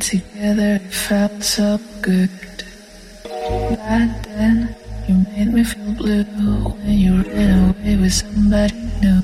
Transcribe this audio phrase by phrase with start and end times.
[0.00, 2.30] Together, it felt so good.
[3.24, 4.74] Back then,
[5.08, 9.22] you made me feel blue when you ran away with somebody new.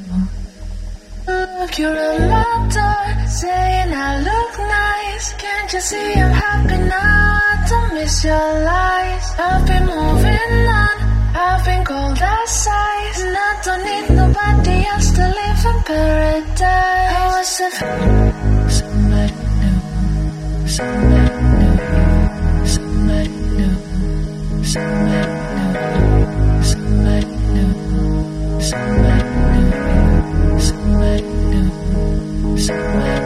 [1.26, 5.32] Look, you're my door, saying I look nice.
[5.34, 7.40] Can't you see I'm happy now?
[7.68, 9.26] Don't miss your lies.
[9.38, 10.96] I've been moving on,
[11.34, 16.60] I've been cold outside, and I don't need nobody else to live in paradise.
[17.14, 19.11] I was a new,
[20.72, 22.66] somebody new,
[30.58, 33.21] somebody new, somebody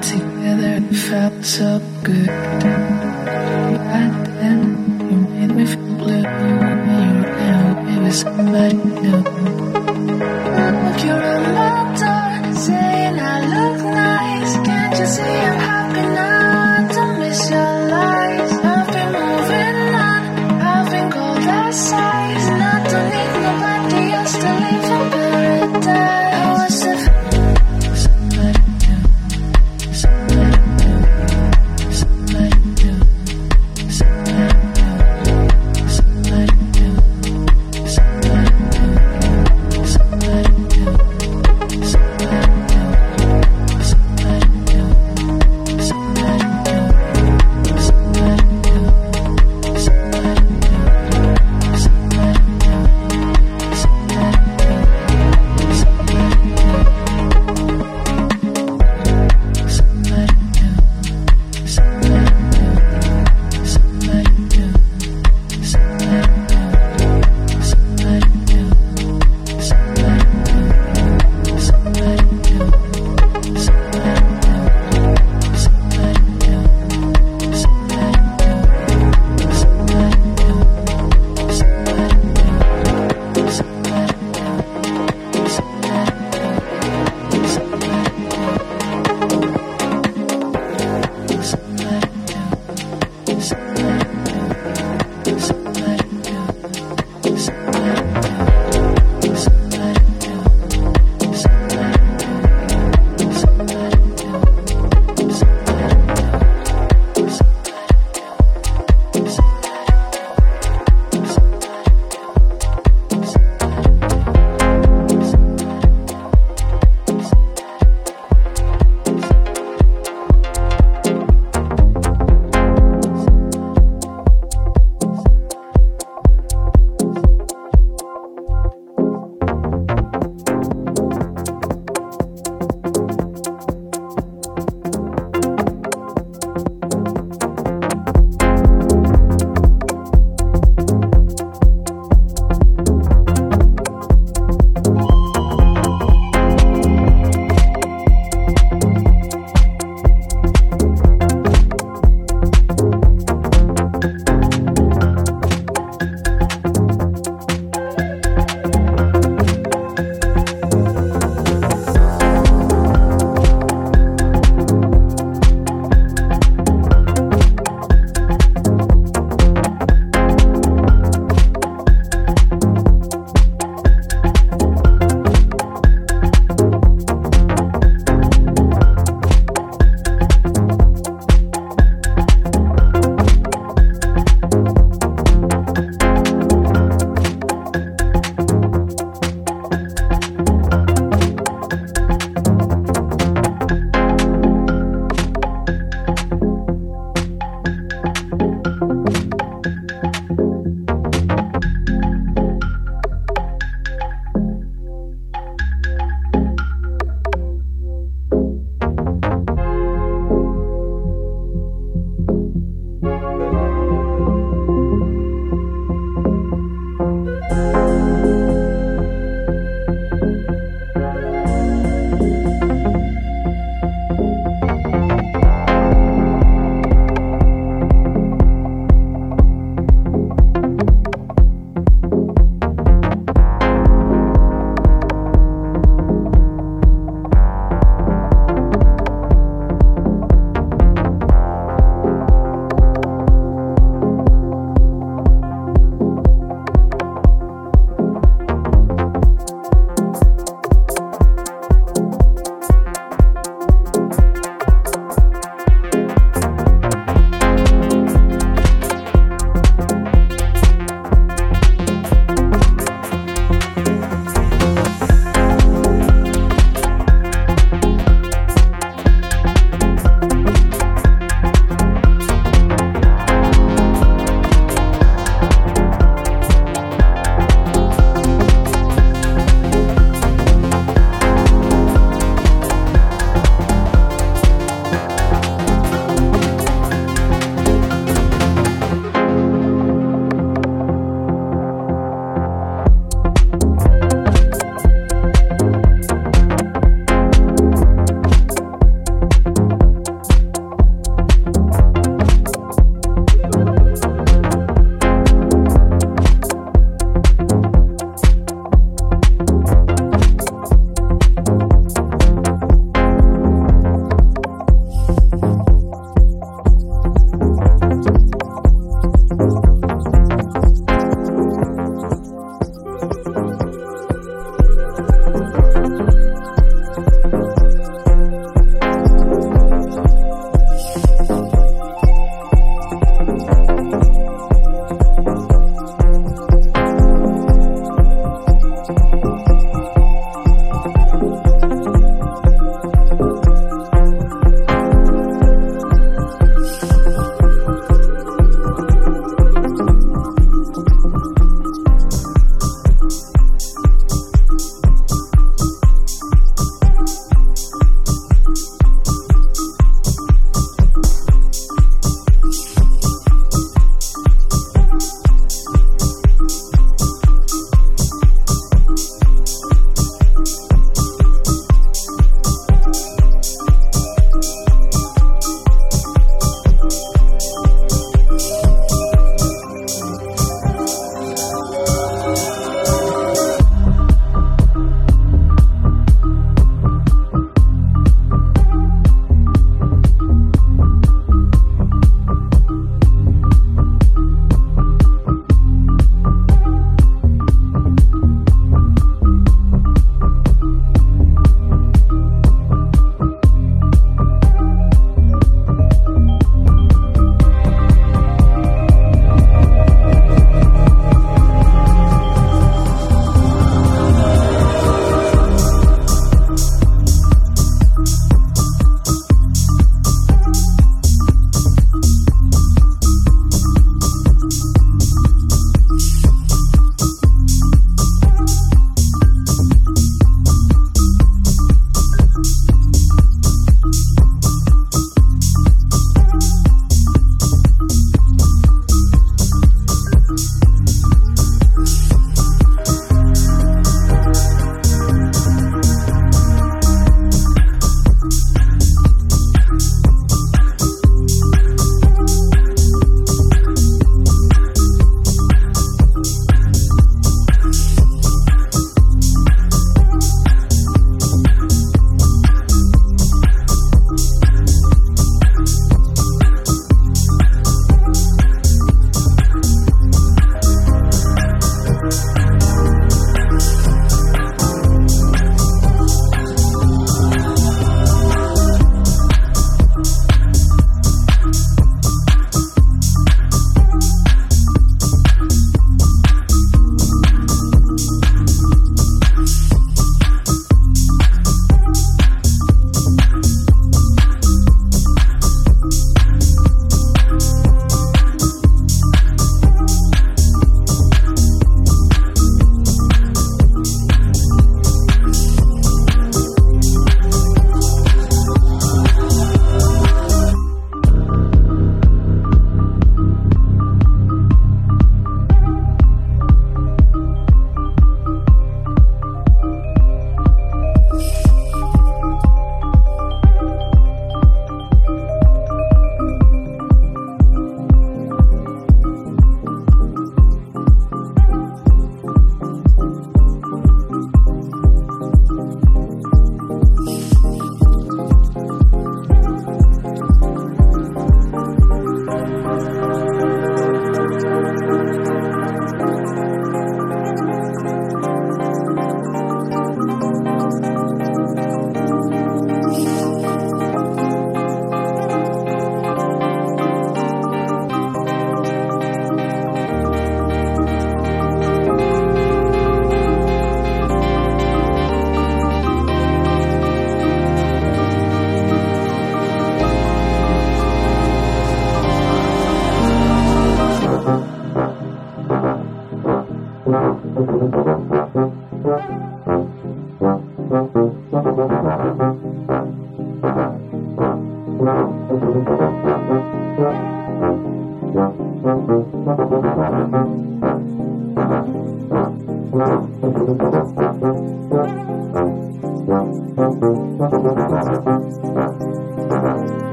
[0.00, 2.26] together, felt so good.
[3.92, 4.60] Back then,
[5.10, 6.24] you made me feel blue you
[7.36, 9.22] ran away with somebody new.
[10.84, 11.25] Look, you're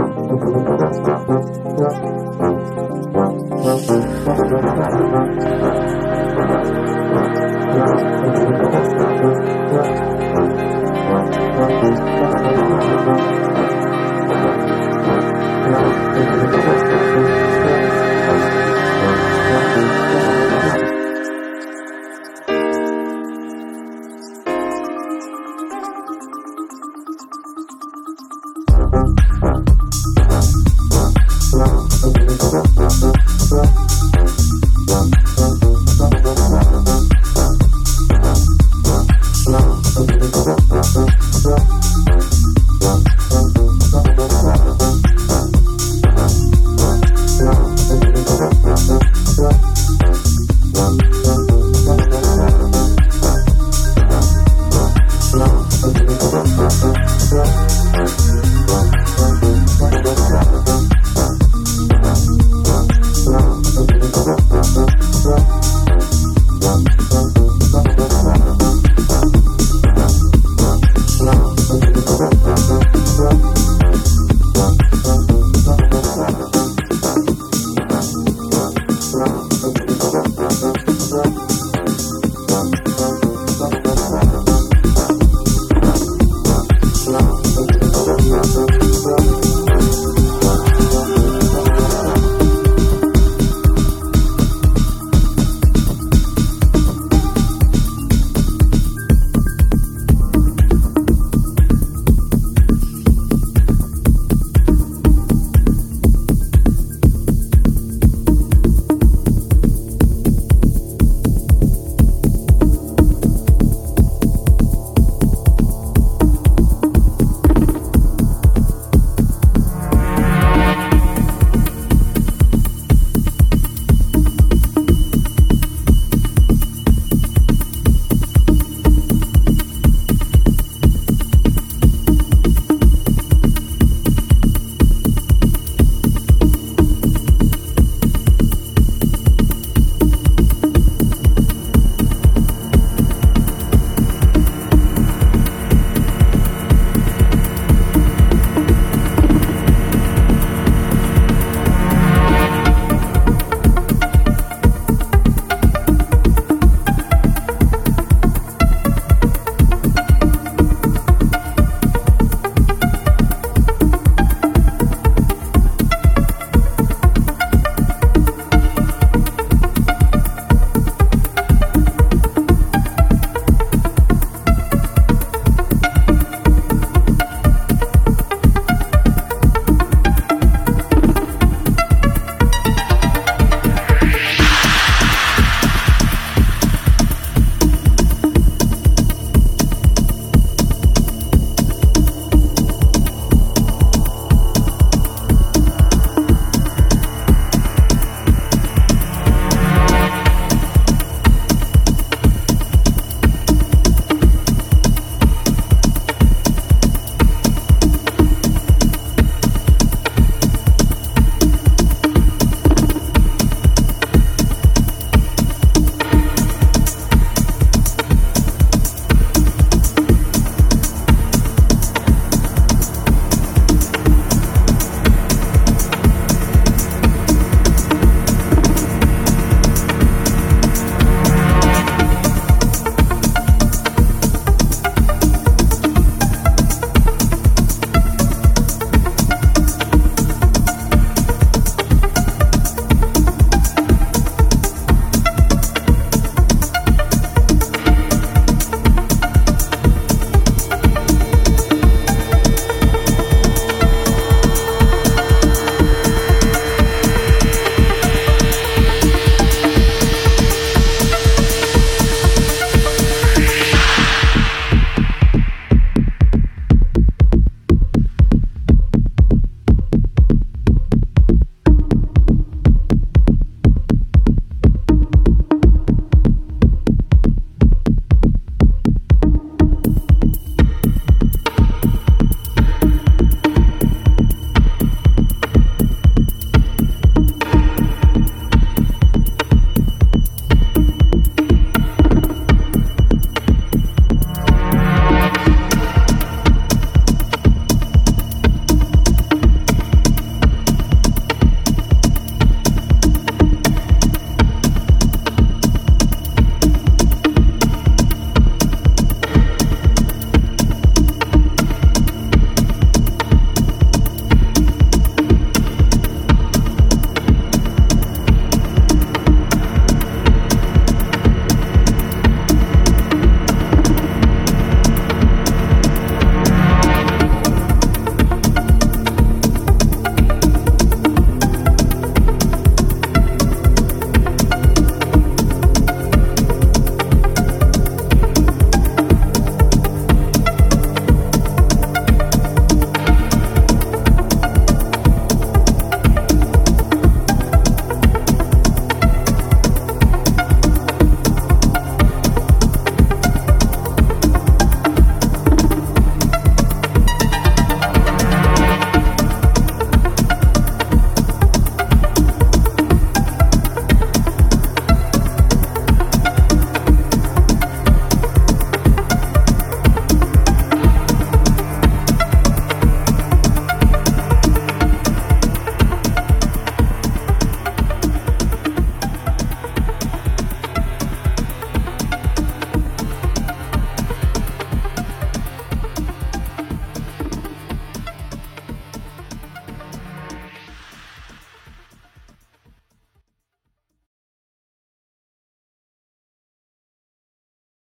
[5.43, 5.58] you.